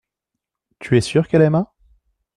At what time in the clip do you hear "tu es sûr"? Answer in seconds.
0.79-1.27